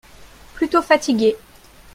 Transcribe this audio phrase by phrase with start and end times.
[0.55, 1.37] Plutôt fatigué.